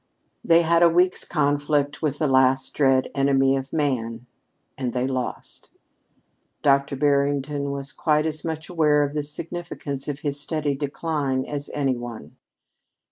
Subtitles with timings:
[0.43, 4.25] They had a week's conflict with the last dread enemy of man,
[4.75, 5.69] and they lost.
[6.63, 6.95] Dr.
[6.95, 11.95] Barrington was quite as much aware of the significance of his steady decline as any
[11.97, 12.35] one.